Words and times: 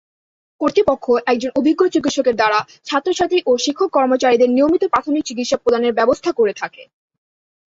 কর্তৃপক্ষ 0.61 1.05
একজন 1.27 1.51
অভিজ্ঞ 1.55 1.81
চিকিৎসকের 1.93 2.35
দ্বারা 2.35 2.59
ছাত্রছাত্রী 2.87 3.39
ও 3.45 3.61
শিক্ষক-কর্মচারীদের 3.65 4.49
নিয়মিত 4.51 4.83
প্রাথমিক 4.93 5.23
চিকিৎসা 5.29 5.57
প্রদানের 5.57 5.97
ব্যবস্থা 5.99 6.29
করে 6.39 6.53
থাকে। 6.61 6.83